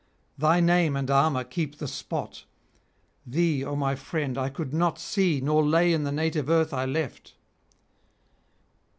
[0.35, 2.45] Thy name and armour keep the spot;
[3.23, 6.85] thee, O my friend, I could not see nor lay in the native earth I
[6.85, 7.35] left.'